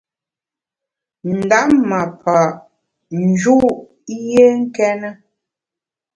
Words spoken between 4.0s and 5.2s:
yié nkéne.